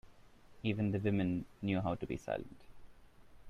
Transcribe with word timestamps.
Even 0.63 0.89
the 0.89 0.97
women 0.97 1.45
knew 1.61 1.79
how 1.79 1.93
to 1.93 2.07
be 2.07 2.17
silent. 2.17 2.63